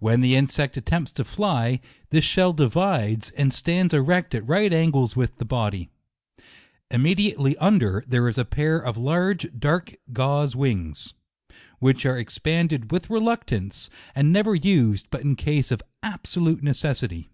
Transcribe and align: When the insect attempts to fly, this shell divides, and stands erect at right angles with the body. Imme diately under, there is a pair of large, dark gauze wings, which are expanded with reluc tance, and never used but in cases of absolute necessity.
When 0.00 0.20
the 0.20 0.34
insect 0.34 0.76
attempts 0.76 1.12
to 1.12 1.24
fly, 1.24 1.78
this 2.10 2.24
shell 2.24 2.52
divides, 2.52 3.30
and 3.38 3.52
stands 3.52 3.94
erect 3.94 4.34
at 4.34 4.44
right 4.48 4.72
angles 4.74 5.14
with 5.14 5.36
the 5.38 5.44
body. 5.44 5.90
Imme 6.90 7.14
diately 7.14 7.54
under, 7.60 8.02
there 8.08 8.26
is 8.26 8.36
a 8.36 8.44
pair 8.44 8.78
of 8.80 8.96
large, 8.96 9.46
dark 9.56 9.94
gauze 10.12 10.56
wings, 10.56 11.14
which 11.78 12.04
are 12.04 12.18
expanded 12.18 12.90
with 12.90 13.06
reluc 13.06 13.44
tance, 13.44 13.88
and 14.12 14.32
never 14.32 14.56
used 14.56 15.06
but 15.12 15.20
in 15.20 15.36
cases 15.36 15.70
of 15.70 15.82
absolute 16.02 16.60
necessity. 16.64 17.30